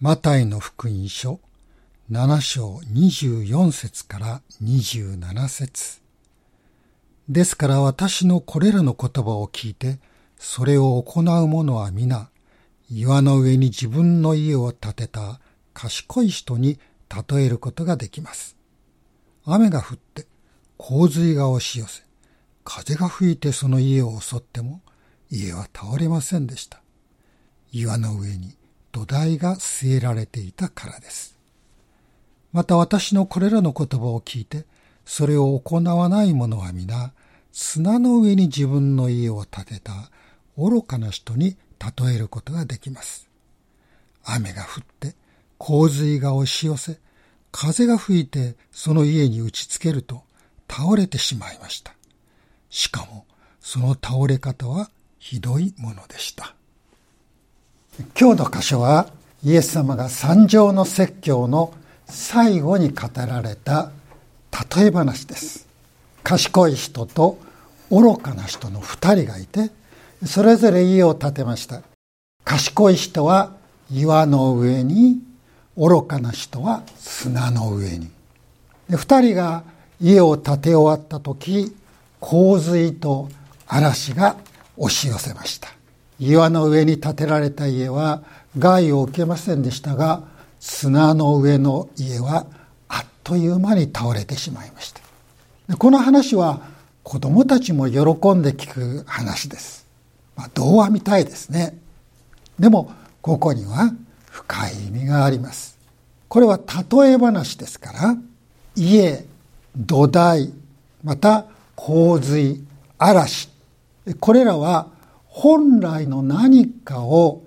[0.00, 1.40] マタイの福音書
[2.12, 6.00] 7章24節から27節
[7.28, 9.98] ですから私のこれらの言葉を聞いて、
[10.36, 12.30] それを行う者は皆、
[12.88, 15.40] 岩の上に自分の家を建てた
[15.74, 16.78] 賢い人に
[17.32, 18.56] 例えることができます。
[19.44, 20.26] 雨が降って
[20.76, 22.04] 洪水が押し寄せ、
[22.62, 24.80] 風が吹いてその家を襲っても
[25.28, 26.82] 家は倒れませんでした。
[27.72, 28.57] 岩の上に
[28.92, 31.36] 土台が据えられていたからです。
[32.52, 34.64] また私のこれらの言葉を聞いて、
[35.04, 37.12] それを行わない者は皆、
[37.52, 40.10] 砂の上に自分の家を建てた
[40.56, 43.28] 愚かな人に例えることができます。
[44.24, 45.14] 雨が降って
[45.56, 46.98] 洪水が押し寄せ、
[47.50, 50.22] 風が吹いてその家に打ちつけると
[50.70, 51.94] 倒れてしまいました。
[52.70, 53.26] しかも
[53.60, 56.54] その倒れ方はひどいものでした。
[57.98, 59.08] 今日の箇所は
[59.42, 61.74] イエス様が三条の説教の
[62.06, 63.90] 最後に語られた
[64.76, 65.66] 例え話です。
[66.22, 67.38] 賢い人と
[67.90, 69.70] 愚かな人の二人がいて、
[70.24, 71.82] それぞれ家を建てました。
[72.44, 73.52] 賢い人は
[73.90, 75.20] 岩の上に、
[75.76, 78.10] 愚かな人は砂の上に。
[78.90, 79.64] 二人が
[80.00, 81.74] 家を建て終わった時、
[82.20, 83.28] 洪水と
[83.66, 84.36] 嵐が
[84.76, 85.77] 押し寄せました。
[86.20, 88.22] 岩の上に建てられた家は
[88.58, 90.22] 害を受けませんでしたが、
[90.60, 92.46] 砂の上の家は
[92.88, 95.76] あっという間に倒れてしまいました。
[95.76, 96.60] この話は
[97.02, 97.98] 子供たちも喜
[98.34, 99.86] んで聞く話です。
[100.36, 101.78] まあ、童話みたいですね。
[102.58, 103.92] でも、ここには
[104.30, 105.78] 深い意味があります。
[106.28, 108.16] これは例え話ですから、
[108.74, 109.24] 家、
[109.76, 110.52] 土台、
[111.04, 112.62] また洪水、
[112.98, 113.48] 嵐、
[114.20, 114.88] これらは
[115.40, 117.44] 本来の何かを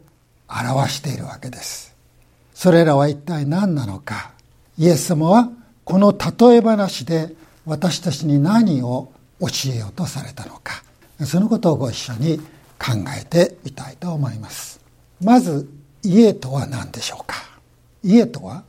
[0.48, 1.94] 表しているわけです。
[2.54, 4.32] それらは一体何なのか。
[4.78, 5.50] イエス様は
[5.84, 7.34] この例え話で
[7.66, 10.86] 私たちに何を教えようとされたのか。
[11.26, 12.38] そのことをご一緒に
[12.80, 14.80] 考えてみたいと思います。
[15.22, 15.68] まず、
[16.02, 17.36] 家とは何でしょうか。
[18.04, 18.64] 家とは、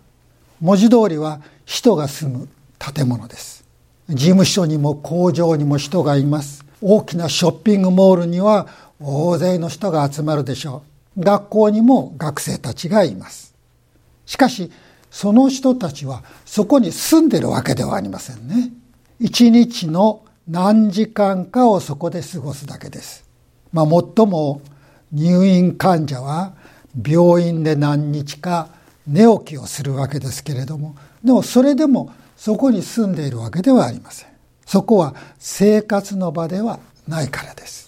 [0.61, 3.62] 文字通りは人が住む建物です。
[4.09, 6.65] 事務所にも工場にも人がいます。
[6.81, 8.66] 大きなショッピングモールには
[9.04, 10.82] 大勢の人が集まるでしょ
[11.16, 11.24] う。
[11.24, 13.54] 学校にも学生たちがいます。
[14.26, 14.70] しかし、
[15.10, 18.70] その人たちはそこに住んでるわけではありませんね。
[19.20, 23.24] 一日の何時間かをそこで過ごすだけです。
[23.72, 24.60] まあ、最も
[25.12, 26.54] 入院患者は
[27.06, 28.69] 病院で何日か
[29.06, 34.28] 寝起きをするわけですけれども、でもそれでもそこに住んでいるわけではありません。
[34.66, 37.81] そこは生活の場ではないからです。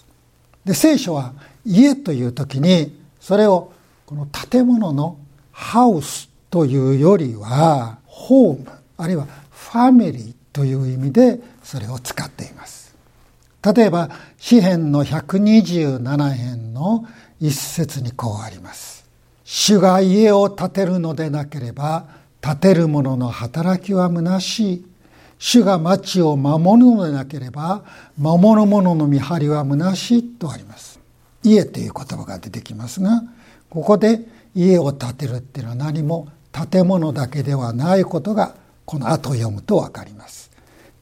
[0.65, 1.33] で、聖書は
[1.65, 3.71] 家という時に、それを
[4.05, 5.17] この建物の
[5.51, 12.95] ハウスというよりは、ホーム、あるいはファミリーという意味でそれを使っています。
[13.73, 17.05] 例えば、詩編の127編の
[17.39, 19.05] 一節にこうあります。
[19.43, 22.07] 主が家を建てるのでなければ、
[22.41, 24.85] 建てる者の働きは虚しい。
[25.37, 27.83] 主が町を守るのでなければ
[28.17, 30.99] 守る者の見張りは虚しいとあります。
[31.43, 33.23] 家という言葉が出てきますが
[33.69, 34.21] ここで
[34.55, 36.29] 家を建てるっていうのは何も
[36.71, 40.51] 建物だけではないことがこの後読むとわかります。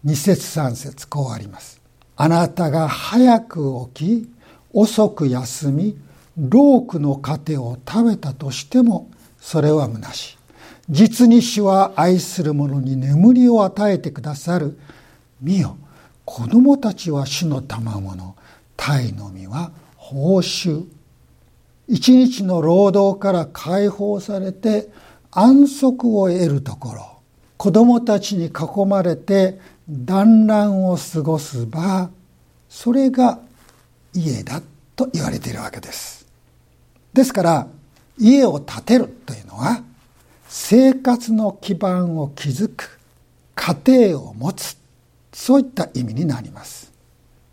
[0.04, 1.82] 二節三節こうあります。
[2.16, 4.30] あなたが早く起き
[4.74, 5.98] 遅く休み
[6.38, 10.43] ロークの糧を食べたとしてもそれは虚しい。
[10.90, 14.78] 実に主は愛する者に眠りを与えてくださる。
[15.42, 15.78] 見よ、
[16.26, 18.36] 子供たちは主の賜物、
[18.76, 20.86] 鯛の実は報酬。
[21.88, 24.90] 一日の労働から解放されて
[25.32, 27.20] 安息を得るところ、
[27.58, 32.10] 子供たちに囲まれて団らんを過ごす場、
[32.70, 33.40] それが
[34.14, 34.62] 家だ
[34.96, 36.26] と言われているわけです。
[37.14, 37.68] ですから、
[38.18, 39.84] 家を建てるというのは、
[40.56, 43.00] 生活の基盤を築く、
[43.56, 44.78] 家庭を持つ、
[45.33, 46.92] そういった意味になります。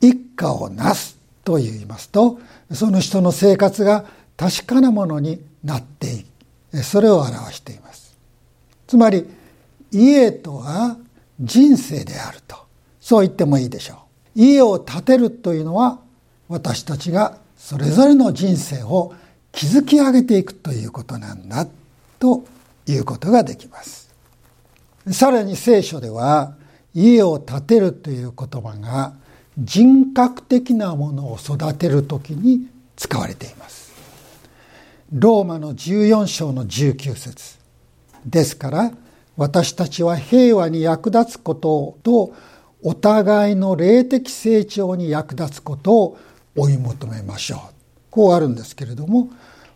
[0.02, 2.38] 一家をなすと言いますと、
[2.70, 4.04] その人の生活が
[4.36, 6.26] 確かなものになってい
[6.72, 6.82] く。
[6.82, 8.14] それを表しています。
[8.86, 9.26] つまり、
[9.90, 10.98] 家とは
[11.40, 12.54] 人生であると。
[13.00, 13.98] そう言ってもいいでしょう。
[14.34, 16.00] 家を建てるというのは、
[16.48, 19.14] 私たちがそれぞれの人生を
[19.52, 21.66] 築き上げていくということなんだ
[22.19, 22.44] と
[22.86, 24.10] いうことができます。
[25.10, 26.54] さらに聖書では
[26.94, 29.14] 家を建てるという言葉が
[29.58, 32.66] 人格的なものを育てるときに
[32.96, 33.92] 使われています。
[35.12, 37.58] ローマの14章の19節
[38.24, 38.92] ですから
[39.36, 42.32] 私たちは平和に役立つことと
[42.82, 46.18] お互いの霊的成長に役立つことを
[46.56, 47.58] 追い求めましょう。
[48.10, 49.30] こうあるんですけれども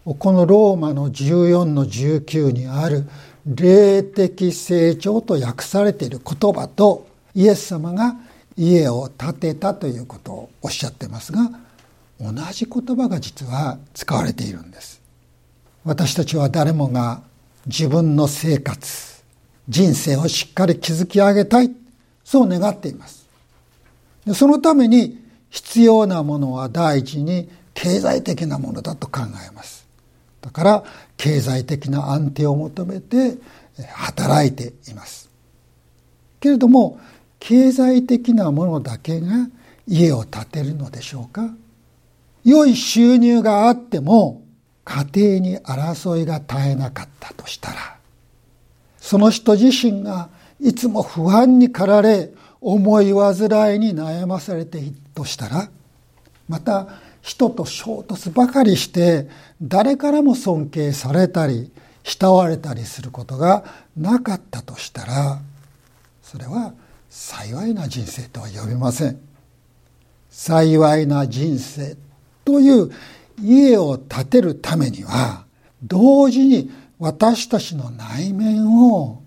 [0.05, 3.09] このローマの14の19にある
[3.47, 8.17] 霊的成長と訳されている言葉とイエス様が
[8.57, 11.51] 家を建てたということをおっしゃってますが
[12.21, 15.03] 同じ言葉が実は使われているんです。
[15.85, 17.23] 私たちは誰もが
[17.67, 19.15] 自分の生活
[19.69, 21.71] 人生をしっかり築き上げたい。
[22.25, 23.27] そう願っています。
[24.35, 29.74] そのために必要なものは第一に経済的なものだと考えます。
[30.45, 30.85] だから
[31.17, 33.39] 経済的な安定を求めて
[33.95, 35.31] 働いています。
[36.39, 37.01] けれども
[37.39, 39.49] 経済的なものだけが
[39.89, 41.49] 家を建てるのでしょうか？
[42.45, 44.43] 良い収入があっても
[44.85, 47.97] 家庭に争いが絶えなかったとしたら
[48.99, 50.29] その人自身が
[50.61, 52.31] いつも不安に駆られ
[52.61, 55.71] 思い煩いに悩まされているとしたら
[56.49, 56.87] また
[57.25, 59.27] 人と衝突ばかりして
[59.63, 61.73] 誰からも尊敬されたり
[62.03, 63.65] 慕われたりすることが
[63.97, 65.41] なかったとしたら
[66.23, 66.75] それは
[67.09, 69.19] 幸いな人生とは呼べません。
[70.29, 71.97] 幸いな人生
[72.45, 72.91] という
[73.41, 75.47] 家を建てるためには
[75.83, 79.23] 同時に私たちの内面を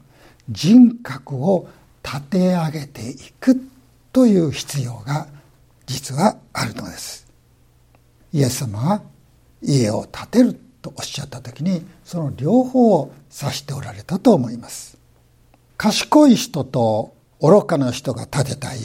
[0.50, 1.68] 人格を
[2.04, 3.60] 立て上げていく
[4.14, 5.28] という必要が
[5.88, 7.27] 実はあるのです。
[8.34, 9.02] イエス様は
[9.62, 14.98] 家を建てるとおっしゃった時にその両方を指しておられたと思います。
[15.78, 18.82] 賢い人と愚かな人が建てた家。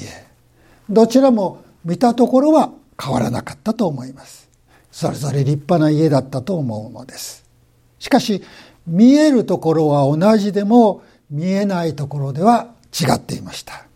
[0.90, 2.70] どちらも見たところは
[3.02, 4.48] 変わらなかったと思います。
[4.90, 7.44] それぞれ立派な家だったと思うのです。
[7.98, 8.42] しかし
[8.86, 13.86] 見えるところは同じでも見えないところでは違っていました。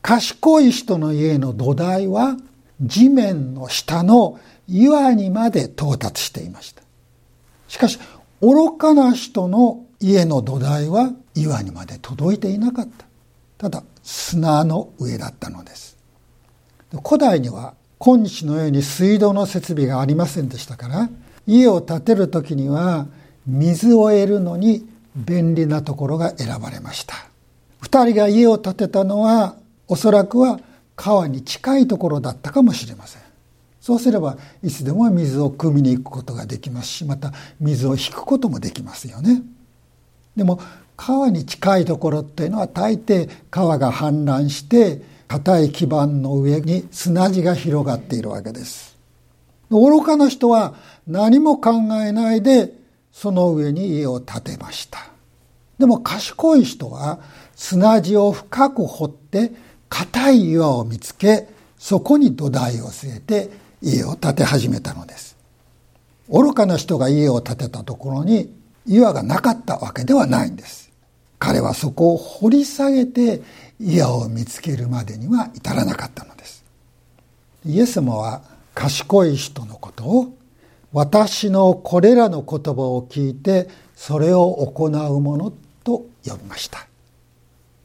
[0.00, 2.36] 賢い人の家の土台は
[2.80, 4.38] 地面の下の
[4.68, 6.82] 岩にまで到達していました。
[7.68, 7.98] しかし
[8.40, 13.06] 愚かな人の家の土台は岩にまで届いていなかった。
[13.56, 15.96] ただ砂の上だったのです。
[17.04, 21.10] 古代には今日のように水道の設備がありませんでしたから
[21.46, 23.08] 家を建てる時には
[23.46, 24.86] 水を得るのに
[25.16, 27.14] 便利なところが選ばれました。
[27.80, 29.56] 二人が家を建てたのは
[29.88, 30.60] おそらくは
[30.94, 33.22] 川に近いところだったかもしれません。
[33.88, 39.40] そうすればいつでも水を汲みに行くことができますしまた水を引くこともできますよね
[40.36, 40.60] でも
[40.94, 48.98] 川に近いところっていうのは大抵川が氾濫して硬い基盤の上に砂地が広がっているわけです。
[49.70, 50.74] 愚かな人は
[51.06, 51.72] 何も考
[52.04, 52.74] えないで
[53.10, 54.98] その上に家を建てました。
[55.78, 57.20] でも賢い人は
[57.56, 59.52] 砂地を深く掘って
[59.88, 61.48] 硬い岩を見つけ
[61.78, 65.36] そこに土台を据えて家を建て始めたのです。
[66.28, 68.54] 愚かな人が家を建てたところに
[68.86, 70.88] 岩がなかったわけではないんです。
[71.38, 73.42] 彼はそこを掘り下げて
[73.80, 76.64] 岩を見つけるまでには至らなかったのです
[77.64, 78.42] イエス様は
[78.74, 80.34] 賢い人のことを
[80.92, 85.52] 私のこれらの言葉を聞いてそれを行うもの
[85.84, 86.86] と呼びました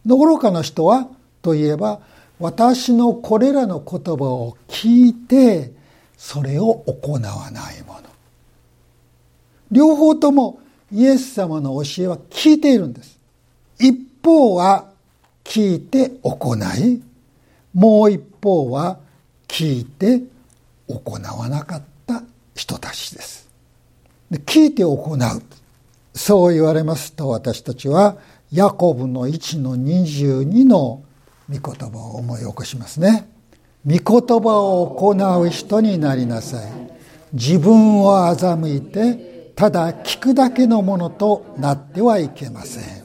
[0.05, 1.07] 愚かな人は
[1.41, 2.01] といえば
[2.39, 5.71] 私のこれらの言葉を聞いて
[6.17, 8.01] それを行わないもの。
[9.71, 10.59] 両方とも
[10.91, 13.19] イエス様の教えは聞いているんです。
[13.79, 14.89] 一方は
[15.43, 17.01] 聞いて行い
[17.73, 18.99] もう一方は
[19.47, 20.21] 聞いて
[20.87, 22.23] 行わなかった
[22.55, 23.49] 人たちです。
[24.29, 25.17] で聞いて行う。
[26.15, 28.17] そう言われますと私たちは
[28.51, 31.01] ヤコブの1の22の
[31.49, 33.27] 御言葉を思い起こしますね。
[33.85, 36.71] 御言葉を行う人になりなさい。
[37.33, 43.03] 自分を欺いてただ聞くだけのものとなってはいけません。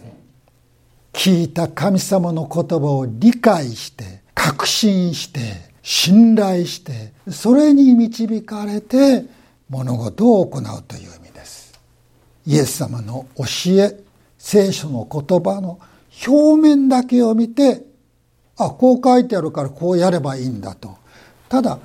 [1.13, 5.41] 聞いた神様の言葉を理解して確信して
[5.83, 9.25] 信頼してそれに導かれて
[9.69, 11.79] 物事を行うという意味です。
[12.47, 13.45] イエス様の教
[13.83, 13.99] え
[14.39, 15.81] 聖書の言葉の
[16.27, 17.83] 表面だけを見て
[18.59, 20.97] あこう書いてあるからこうやればいいんだと
[21.49, 21.79] ただ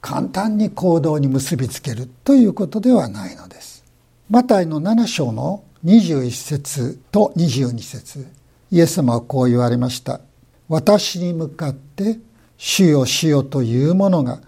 [0.00, 3.84] 簡単に行動に結びつけるということではないのです
[4.30, 10.22] マタイの7章の21節と22節イエス様はこう言われました。
[10.66, 12.18] 私に向かって、
[12.56, 14.40] 主よ主よというものが、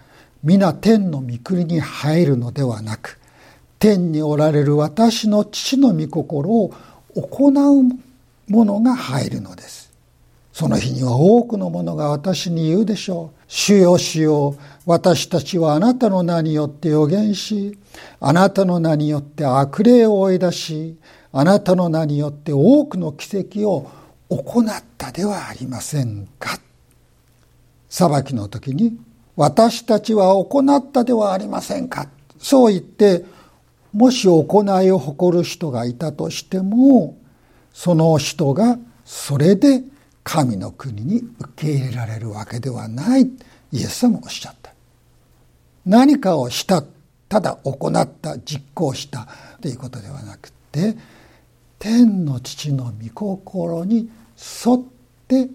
[0.43, 3.21] 皆天の御国に入るのではなく、
[3.79, 6.73] 天におられる私の父の御心を
[7.15, 9.84] 行うものが入るのです。
[10.55, 13.41] その日には多くの者が私に言うでしょう。
[13.49, 14.55] 主よ主よ、
[14.87, 17.77] 私たちはあなたの名によって予言し、
[18.21, 20.97] あなたの名によって悪霊を追い出し、
[21.33, 23.91] あなたの名によって多くの奇跡を
[24.29, 26.61] 行ったではありませんか。
[27.89, 28.97] 裁きの時に、
[29.35, 32.07] 私たちは行ったではありませんか。
[32.39, 33.25] そう言って、
[33.93, 37.17] もし行いを誇る人がいたとしても、
[37.73, 39.83] その人がそれで
[40.25, 43.31] 神の国に受け入れられるわけではない。
[43.73, 44.73] イエス様おっしゃった。
[45.87, 46.83] 何かをした
[47.29, 49.29] ただ行った実行した
[49.61, 50.97] ということではなくて
[51.79, 54.09] 天の父の御心に
[54.67, 54.83] 沿っ
[55.29, 55.49] て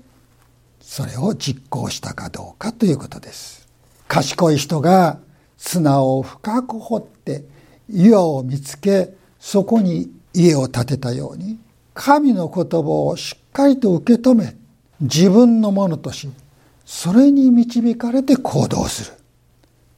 [0.81, 3.67] それを実行したかどうかということです。
[4.07, 5.19] 賢い人が
[5.57, 7.43] 砂を深く掘って
[7.89, 11.59] 岩を見つけそこに家を建てたように
[11.93, 14.58] 神の言葉をしっかりと受け止めて
[15.01, 16.29] 自分のものとし
[16.85, 19.17] それに導かれて行動する。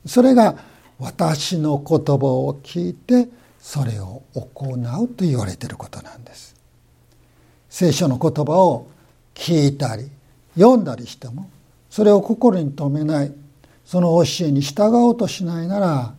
[0.06, 0.58] それが
[1.00, 3.30] 私の言葉を聞いて
[3.60, 6.56] それを行うと言われていることなんです。
[7.70, 8.88] 聖書の言葉を
[9.34, 10.10] 聞いたり
[10.56, 11.50] 読んだりしても
[11.90, 13.34] それを心に留めない
[13.86, 16.14] その教えに従おうとしないなら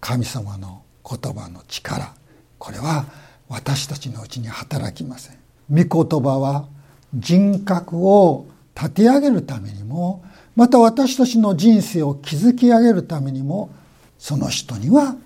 [0.00, 2.14] 神様の言葉の力
[2.58, 3.06] これは
[3.48, 5.38] 私たちのうちに働きません。
[5.70, 6.66] 御言葉は
[7.14, 10.24] 人格を立て上げるためにも
[10.54, 13.70] また私たちの人生を築き上げるためにも
[14.18, 15.16] その人には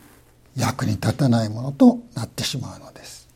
[0.57, 3.29] 役に立たないものとなってしまうのです。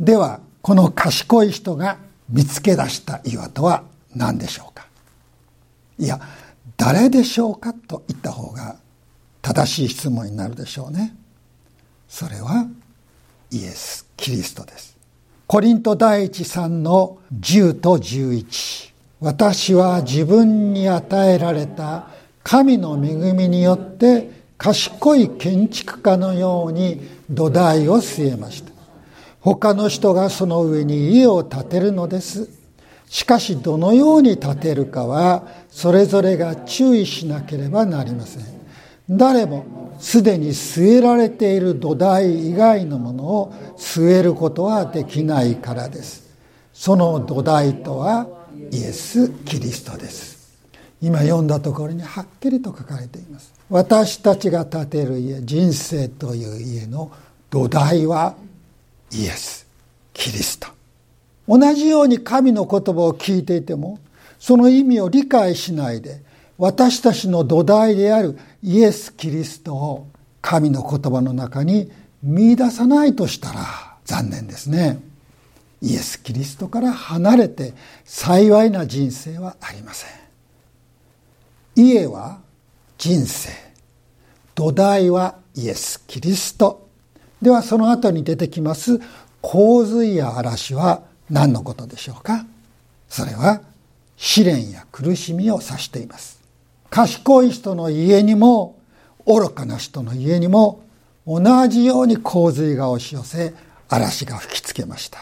[0.00, 4.86] ではこの賢い人が見つけ出した岩とは何でしょうか？
[5.98, 6.20] いや
[6.76, 8.76] 誰でしょうかと言った方が
[9.42, 11.14] 正しい質問になるでしょうね。
[12.08, 12.66] それは
[13.50, 14.95] イエス・キリストです。
[15.46, 22.08] コリント第一3の10と11私は自分に与えられた
[22.42, 27.00] 神の恵みによって賢い建築家のように
[27.30, 28.72] 土台を据えました。
[29.40, 32.48] 他の人がその上に家を建てるのです。
[33.08, 38.44] しかしどのように建てるかはそれぞれが注意しなければなりません。
[39.08, 39.64] 誰も
[39.98, 46.26] すでに据えられている土台以外のものを据えることはできないからです。
[46.72, 48.26] その土台とは
[48.70, 50.36] イエス・キリストです。
[51.00, 53.52] 今読んだところにはっきりと書かれています。
[53.68, 57.10] 私たちが建てる家人生という家の
[57.50, 58.34] 土台は
[59.12, 59.66] イエス・
[60.12, 60.68] キリスト。
[61.48, 63.98] 同じように神の言葉を聞いていても
[64.38, 66.20] その意味を理解しないで
[66.58, 70.08] 私たちの土台であるイエス・キリストを
[70.40, 71.90] 神の言葉の中に
[72.22, 74.98] 見出さないとしたら残念ですね。
[75.82, 80.10] イエス・キリストから離れて幸いな人生はありません。
[81.76, 82.40] 家は
[82.96, 83.50] 人生。
[84.54, 86.88] 土台はイエス・キリスト。
[87.42, 88.98] ではその後に出てきます
[89.42, 92.46] 洪水や嵐は何のことでしょうか
[93.08, 93.60] それは
[94.16, 96.35] 試練や苦しみを指しています。
[96.96, 98.78] 賢い人の家にも
[99.26, 100.82] 愚かな人の家にも
[101.26, 103.52] 同じように洪水が押し寄せ
[103.90, 105.18] 嵐が吹きつけました。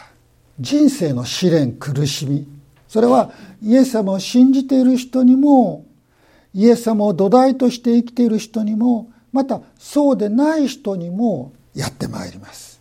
[0.57, 2.47] 人生の試練苦しみ。
[2.87, 5.85] それはイエス様を信じている人にも
[6.53, 12.79] イエス様を土台として生きている人にもまたそうでない人にもやってまいります。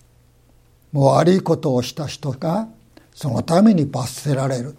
[0.93, 2.69] もう悪いことをした人が
[3.13, 4.77] そのために罰せられる。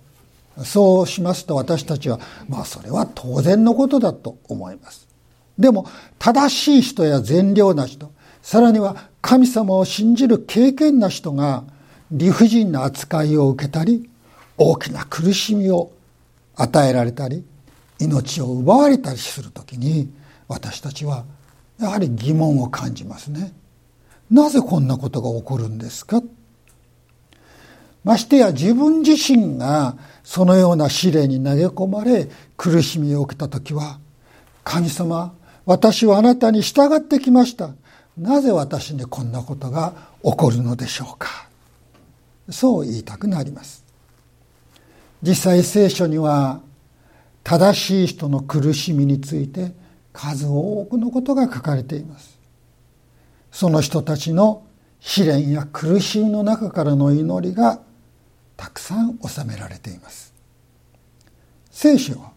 [0.63, 5.07] そうしますと私たちはまあそれは当然のことだと思います。
[5.57, 5.88] でも
[6.19, 11.63] 正しい人や善良な人さらには神様を信じる経験な人が
[12.12, 14.09] 理不尽な扱いを受けたり
[14.57, 15.91] 大きな苦しみを
[16.55, 17.43] 与えられたり
[18.00, 20.09] 命を奪われたりする時に
[20.47, 21.25] 私たちは
[21.79, 23.53] やはり疑問を感じますね。
[24.29, 26.21] なぜこんなことが起こるんですか？
[28.05, 34.00] ましてや自分自身がそのような試練に投げ込まれ苦しみを受けた時は
[34.63, 35.35] 神様
[35.65, 37.71] 私はあなたに従ってきました。
[38.17, 39.93] なぜ私にこんなことが
[40.24, 41.50] 起こるのでしょうか。
[42.50, 43.83] そう言いたくなります。
[45.24, 46.62] 実際聖書には
[47.43, 49.74] 正しい人の苦しみについて
[50.13, 52.39] 数多くのことが書かれています。
[53.51, 54.63] その人たちの
[55.00, 57.81] 試練や苦しみの中からの祈りが
[58.57, 60.33] たくさん収められています
[61.71, 62.31] 聖書は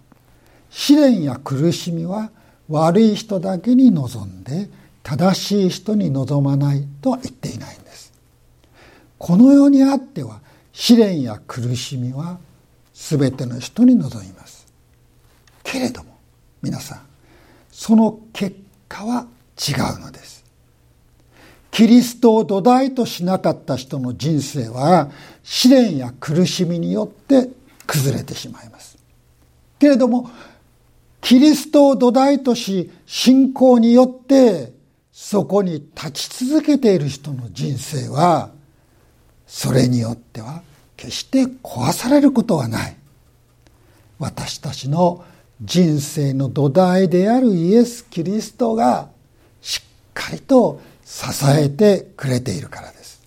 [0.71, 2.31] 試練や苦しみは
[2.69, 4.69] 悪い人だけに望んで
[5.03, 8.13] 正しい人に望まないとは言っていないんです。
[9.17, 10.41] この世にあっては
[10.73, 12.39] 試練や苦しみは
[12.93, 14.67] 全ての人に望みます。
[15.63, 16.19] けれども
[16.63, 17.01] 皆さん
[17.71, 18.57] その結
[18.89, 20.45] 果は違うのです。
[21.71, 25.11] キリストを土台としなかった人の人生は
[25.43, 27.49] 試練や苦しみによって
[27.87, 28.99] 崩れてしまいます。
[29.79, 30.31] けれども
[31.21, 34.73] キリストを土台とし信仰によって
[35.13, 38.51] そこに立ち続けている人の人生は
[39.47, 40.63] それによっては
[40.97, 42.97] 決して壊されることはない
[44.19, 45.25] 私たちの
[45.63, 49.09] 人生の土台であるイエス・キリストが
[49.61, 49.83] しっ
[50.15, 53.27] かりと支えてくれているからです。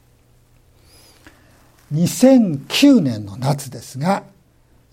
[1.91, 4.23] 2009年の夏ですが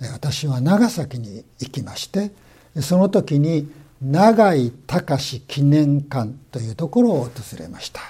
[0.01, 2.33] 私は長崎に行きまして
[2.81, 3.71] その時に
[4.03, 8.01] 永井隆記念館というところを訪れました。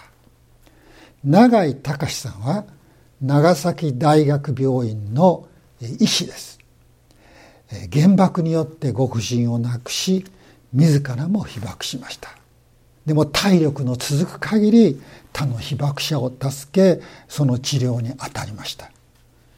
[1.25, 2.65] 永井隆さんは
[3.21, 5.49] 長崎大学病院の
[5.81, 6.61] 医師です。
[7.93, 10.25] 原爆によってご婦人を亡くし
[10.73, 12.38] 自らも被爆しました。
[13.09, 15.01] でも体力の続く限り
[15.33, 18.91] 他の被爆者を助けその治療に当たりました。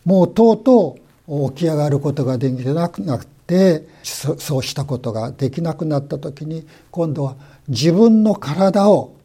[0.05, 7.35] もうとうとう起き上がることができなくなってそうしたことができなくなった時に今度は
[7.67, 9.17] 自分の体を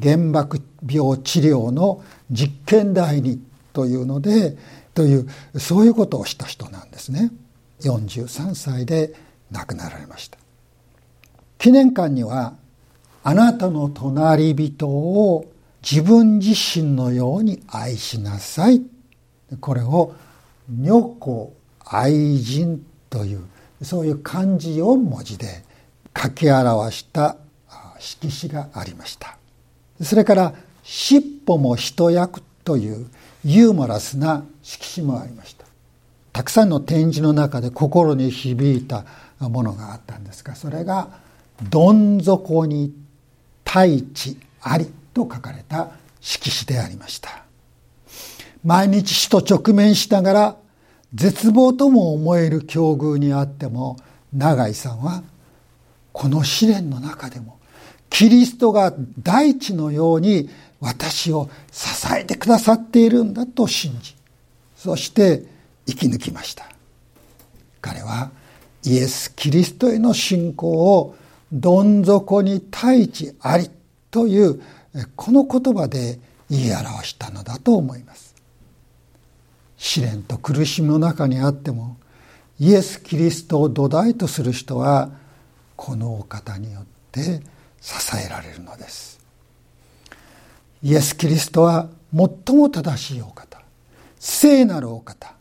[0.00, 4.58] 原爆病治療の実験台にというので
[4.92, 7.30] というそういうことをした人なんですね。
[7.80, 9.14] 43歳で
[9.50, 10.36] 亡くなられました。
[11.56, 12.59] 記念館には
[13.22, 15.44] あなたの隣人を
[15.82, 18.82] 自分自身のように愛しなさい。
[19.60, 20.14] これを
[20.68, 23.44] 女子愛人という
[23.82, 25.64] そういう漢字4文字で
[26.16, 27.36] 書き表した
[27.98, 29.36] 色紙がありました。
[30.02, 33.06] それから「尻尾も一役」という
[33.44, 35.66] ユーモラスな色紙もありました。
[36.32, 39.04] たくさんの展示の中で心に響いた
[39.40, 41.08] ものがあったんですがそれが
[41.68, 42.94] 「どん底に
[43.70, 47.44] 太一あり」と書かれた色紙でありました。
[48.64, 50.56] 毎日死と直面しながら
[51.14, 53.96] 絶望とも思える境遇にあっても
[54.34, 55.22] 永井さんは
[56.12, 57.58] この試練の中でも
[58.10, 64.14] キリストが大地のように私を支えてくださっているんだと信じ
[64.76, 65.44] そして
[65.86, 66.68] 生き抜きました。
[67.80, 68.30] 彼は
[68.82, 71.14] イエス・キリストへの信仰を
[71.52, 73.70] どん底に大地あり
[74.10, 74.62] という
[75.16, 78.34] この言葉で言い表したのだと思います。
[79.76, 81.96] 試練と苦しみの中にあっても
[82.58, 85.10] イエス・キリストを土台とする人は
[85.76, 87.40] このお方によって
[87.80, 89.18] 支えられるのです。
[90.82, 93.60] イエス・キリストは最も正しいお方
[94.18, 95.32] 聖なるお方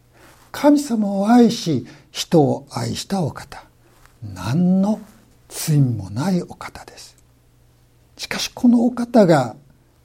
[0.51, 3.63] 神様を愛し人を愛したお方
[4.21, 4.99] 何の
[5.49, 7.17] 罪もないお方です。
[8.15, 9.55] しかしこのお方が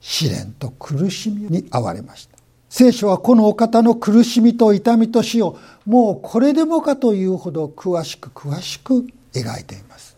[0.01, 2.37] 試練と苦しみに遭われました。
[2.69, 10.17] 聖書はこのお方の苦しみと痛みと死をもうこれでもかというほど詳しく詳しく描いています。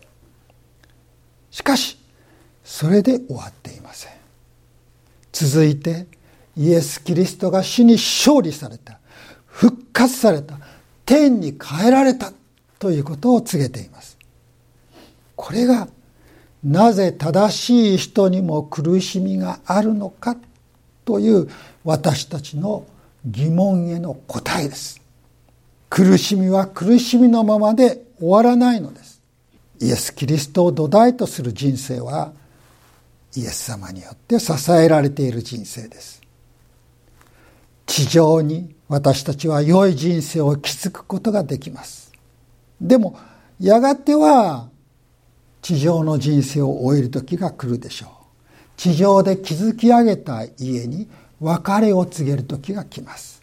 [1.50, 1.98] しかし
[2.64, 4.12] それで終わっていません。
[5.32, 6.06] 続いて
[6.56, 8.98] イエス・キリストが死に勝利された。
[9.46, 10.58] 復活された。
[11.06, 12.32] 天に変えられた
[12.78, 14.17] ということを告げています。
[15.38, 15.86] これが
[16.64, 20.36] なぜ正しい人にも苦しみがあるのか
[21.04, 21.48] という
[21.84, 22.84] 私たちの
[23.24, 25.00] 疑問への答えです。
[25.88, 29.22] 苦しみは苦しみのままで終わらないのです。
[29.80, 32.32] イエス・キリストを土台とする人生は
[33.36, 36.20] イエス様によって支えられている人生です。
[37.86, 42.10] 地上に私たちは良い人生を築くことができます。
[42.80, 43.16] でも
[43.60, 44.68] やがては
[45.62, 48.10] 地上の人生を終える時が来るでしょう。
[48.76, 51.08] 地上で築き上げた家に
[51.40, 53.42] 別れを告げる時が来ます。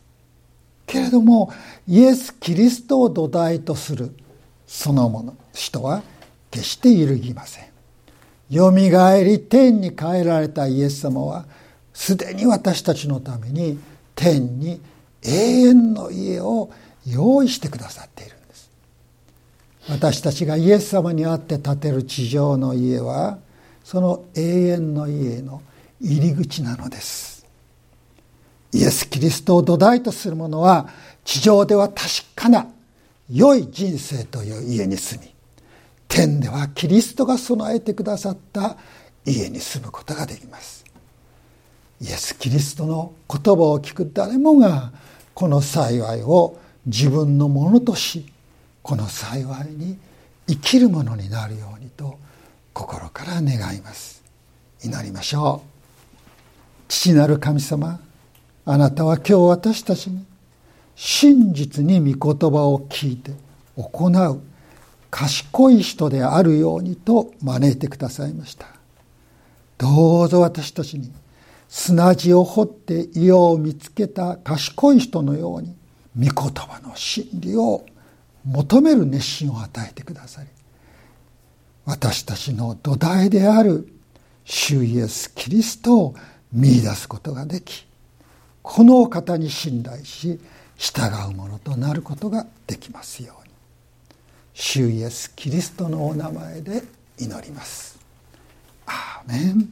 [0.87, 1.51] けれども
[1.87, 4.15] イエス・キリストを土台とする
[4.67, 6.03] そのもの人は
[6.51, 7.65] 決して揺るぎません。
[8.49, 11.45] よみがえり天に帰られたイエス様は
[11.93, 13.79] すでに私たちのために
[14.13, 14.79] 天に
[15.23, 16.69] 永遠の家を
[17.07, 18.34] 用意してくださっている。
[19.87, 23.37] 私たちがイエス様に会って建てる地上の家は
[23.83, 25.61] その永遠の家の
[26.01, 27.45] 入り口なのです。
[28.73, 30.89] イエス・キリストを土台とする者は
[31.23, 32.67] 地上では確かな
[33.31, 35.33] 良い人生という家に住み
[36.07, 38.77] 天ではキリストが備えてくださった
[39.25, 40.83] 家に住むことができます。
[42.01, 44.91] イエス・キリストの言葉を聞く誰もが
[45.33, 48.25] この幸いを自分のものとし
[48.85, 49.97] この幸いに
[50.47, 52.19] 生きるものになるようにと
[52.71, 54.21] 心から願います。
[54.83, 55.69] 祈りましょう。
[56.87, 57.99] 父なる神様
[58.63, 60.23] あなたは今日私たちに
[60.95, 63.31] 真実に御言葉を聞いて
[63.75, 64.41] 行う
[65.09, 68.67] 賢い人であるようにと招いてくださいました。
[69.79, 71.11] どうぞ私たちに
[71.69, 75.75] 砂地を掘って家を見つけた賢い人のように
[76.15, 77.83] 御言葉の真理を
[78.45, 80.49] 求める熱心を与えてくださり
[81.85, 83.87] 私たちの土台である
[84.43, 86.15] 主イエス・キリストを
[86.51, 87.85] 見出すことができ
[88.61, 90.39] このお方に信頼し
[90.77, 93.53] 従うものとなることができますように
[94.53, 96.83] 主イエス・キリストのお名前で
[97.19, 97.99] 祈ります。
[98.85, 99.71] アーメン